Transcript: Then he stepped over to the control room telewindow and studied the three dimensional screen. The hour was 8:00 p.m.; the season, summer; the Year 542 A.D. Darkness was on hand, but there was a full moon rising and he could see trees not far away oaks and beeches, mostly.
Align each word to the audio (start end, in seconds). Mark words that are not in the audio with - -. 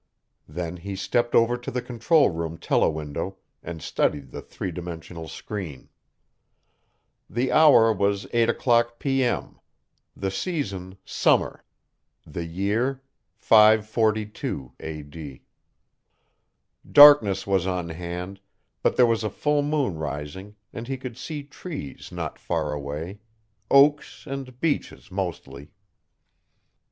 Then 0.47 0.77
he 0.77 0.95
stepped 0.95 1.35
over 1.35 1.55
to 1.57 1.69
the 1.69 1.79
control 1.79 2.31
room 2.31 2.57
telewindow 2.57 3.35
and 3.61 3.83
studied 3.83 4.31
the 4.31 4.41
three 4.41 4.71
dimensional 4.71 5.27
screen. 5.27 5.89
The 7.29 7.51
hour 7.51 7.93
was 7.93 8.25
8:00 8.33 8.97
p.m.; 8.97 9.59
the 10.17 10.31
season, 10.31 10.97
summer; 11.05 11.63
the 12.25 12.45
Year 12.45 13.03
542 13.37 14.73
A.D. 14.79 15.43
Darkness 16.91 17.45
was 17.45 17.67
on 17.67 17.89
hand, 17.89 18.39
but 18.81 18.95
there 18.95 19.05
was 19.05 19.23
a 19.23 19.29
full 19.29 19.61
moon 19.61 19.99
rising 19.99 20.55
and 20.73 20.87
he 20.87 20.97
could 20.97 21.15
see 21.15 21.43
trees 21.43 22.11
not 22.11 22.39
far 22.39 22.73
away 22.73 23.19
oaks 23.69 24.25
and 24.25 24.59
beeches, 24.59 25.11
mostly. 25.11 25.69